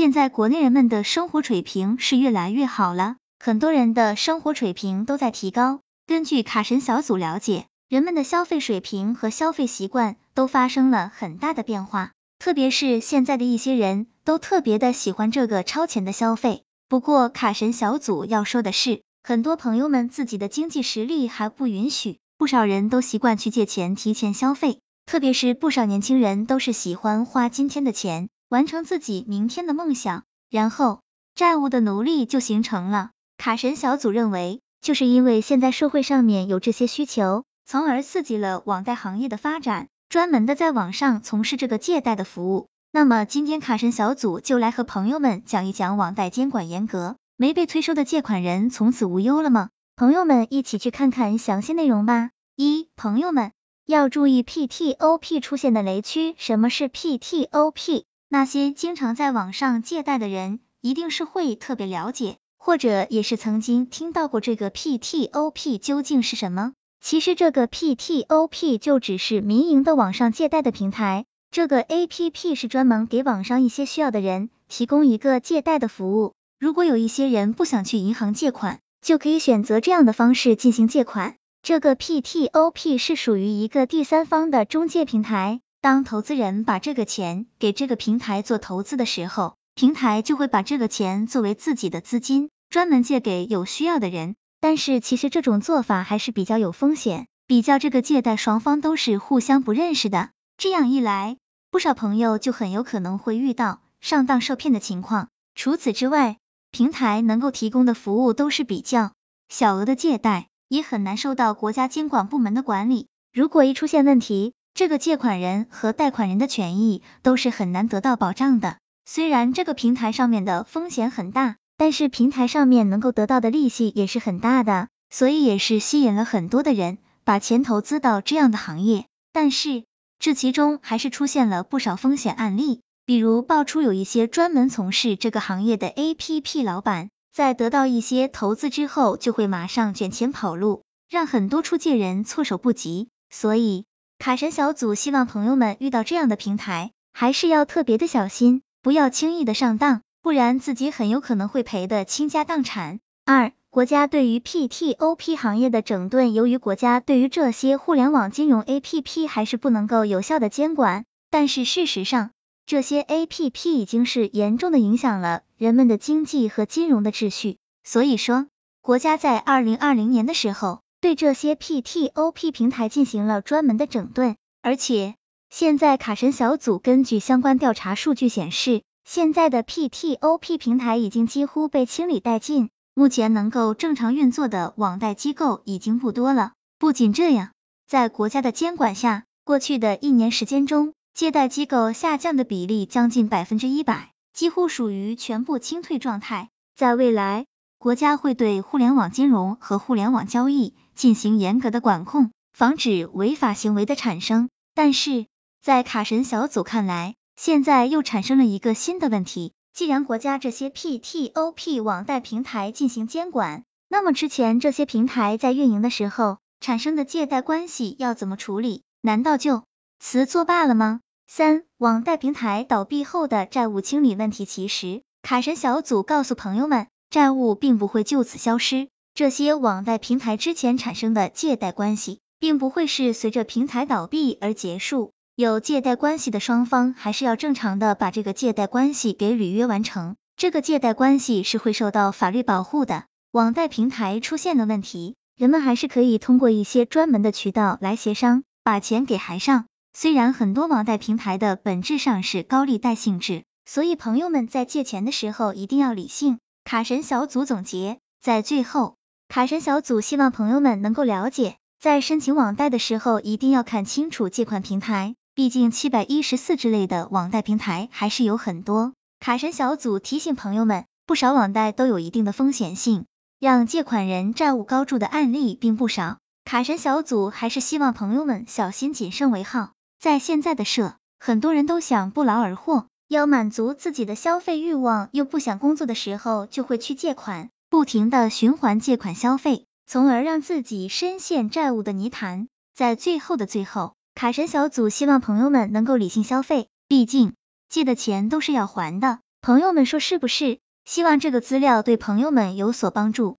[0.00, 5.80] 现在国内人们的生活水平是越来越好了，很多人的生活水平都在提高。
[6.06, 16.62] 根据卡神小组了解，人们的消费水平和消费习惯都发生了很大的变化，特别是现在的一些人都特别的喜欢这个超前的消费。
[16.88, 28.30] 不过卡神小组要说的是，很多朋友们自己的经济实力还不允许，不少人都习惯去借钱提前消费，特别是不少年轻人都是喜欢花今天的钱。
[28.50, 31.02] 完成自己明天的梦想，然后
[31.36, 33.10] 债务的奴隶就形成了。
[33.38, 42.66] 卡神小组认为，就是因为现在社会上面有这些需求，从而刺激了网贷行业的发展，专门的在网上从事这个借贷的服务。
[42.90, 49.68] 那么今天卡神小组就来和朋友们讲一讲网贷监管严格，没被催收的借款人从此无忧了吗？
[49.94, 52.30] 朋友们一起去看看详细内容吧。
[52.56, 53.52] 一，朋友们
[53.86, 56.34] 要注意 PTOP 出现的雷区。
[56.36, 58.02] 什么是 PTOP？
[58.32, 66.72] 那些经常在网上借贷的人，一定是会特别了解，或者也是曾经听到过这个 PTOP 究竟是什么。
[67.00, 76.34] 其实这个 PTOP 就只是民营的网上借贷的平台，这个 APP 是专门给网上一些需要的人提供一个借贷的服务。
[76.60, 81.34] 如果有一些人不想去银行借款，就可以选择这样的方式进行借款。
[81.64, 85.60] 这个 PTOP 是属于一个第三方的中介平台。
[85.82, 94.34] 当投资人把这个钱给这个平台做投资的时候，平台就会把这个钱作为自己的资金，专门借给有需要的人。
[94.60, 101.38] 但是其实这种做法还是比较有风险，比较这个借贷双方都是互相不认识的，这样一来，
[101.70, 105.28] 不少朋友就很有可能会遇到上当受骗的情况。
[105.54, 106.36] 除此之外，
[106.70, 109.12] 平台能够提供的服务都是比较
[109.48, 113.08] 小额的借贷，也很难受到国家监管部门的管理。
[113.32, 118.78] 如果一出现问题，这个借款人和贷款人的权益都是很难得到保障的。
[119.04, 129.04] 虽然这个平台上面的风险很大，但是平台上面能够得到的利息也是很大的，所以也是吸引了很多的人把钱投资到这样的行业。
[129.34, 129.84] 但是
[130.18, 143.10] 这其中还是出现了不少风险案例，比如爆出有一些专门从事这个行业的 APP 老板，在得到一些投资之后，就会马上卷钱跑路，让很多出借人措手不及。
[143.28, 143.84] 所以。
[144.20, 153.00] 卡神小组希望朋友们遇到这样的平台，还是要特别的小心，不要轻易的上当，不然自己很有可能会赔的倾家荡产。
[153.24, 162.32] 二、国家对于 PTOP 行业的整顿，由于国家对于这些互联网金融 APP 还是不能够有效的监管，但是事实上，
[162.66, 168.48] 这些 APP 已经是严重的影响了人们的经济和金融的秩序，所以说，
[168.82, 170.80] 国家在二零二零年的时候。
[171.00, 175.14] 对这些 PTOP 平台进行了专门的整顿，而且
[175.48, 186.52] 现在卡神小组根据相关调查数据显示，现在的 PTOP 平台已经几乎被清理殆尽，目前能够正常运作的网贷机构已经不多了。
[186.78, 187.52] 不仅这样，
[187.86, 196.50] 在国家的监管下，过去的一年时间中，借贷机构下降的比例将近百分之一百，几乎属于全部清退状态。
[196.76, 197.46] 在未来，
[197.80, 204.50] 国家会对互联网金融和互联网交易进行严格的管控，防止违法行为的产生。
[204.74, 205.24] 但是，
[205.62, 218.82] 在卡神小组看来，现在又产生了一个新的问题：既然国家这些 PTOP 网贷平台进行监管，那么之前这些平台在运营的时候产生的借贷关系要怎么处理？
[219.00, 219.64] 难道就
[219.98, 221.00] 此作罢了吗？
[221.26, 224.44] 三、网贷平台倒闭后的债务清理问题。
[224.44, 226.86] 其实，卡神小组告诉朋友们。
[227.10, 235.10] 债务并不会就此消失，这些网贷平台之前产生的借贷关系，并不会是随着平台倒闭而结束。
[235.34, 243.06] 有借贷关系的双方，还是要正常的把这个借贷关系给履约完成，这个借贷关系是会受到法律保护的。
[243.32, 249.64] 网贷平台出现了问题，人们还是可以通过一些专门的渠道来协商，把钱给还上。
[249.92, 256.38] 虽然很多网贷平台的本质上是高利贷性质，所以朋友们在借钱的时候一定要理性。
[256.64, 258.96] 卡神小组总结，在最后，
[259.28, 268.92] 卡神小组希望朋友们能够了解，在申请网贷的时候，一定要看清楚借款平台，毕竟七百一十四之类的网贷平台还是有很多。
[269.18, 273.06] 卡神小组提醒朋友们，不少网贷都有一定的风险性，
[273.38, 276.18] 让借款人债务高筑的案例并不少。
[276.44, 279.72] 卡神小组还是希望朋友们小心谨慎为好。
[279.98, 282.86] 在现在的社，很多人都想不劳而获。
[283.10, 292.46] 要满足自己的消费欲望，又不想工作的时候，就会去借款，不停的循环借款消费，从而让自己深陷债务的泥潭。
[292.72, 297.34] 在最后的最后，卡神小组希望朋友们能够理性消费，毕竟
[297.68, 299.18] 借的钱都是要还的。
[299.42, 300.60] 朋友们说是不是？
[300.84, 303.38] 希望这个资料对朋友们有所帮助。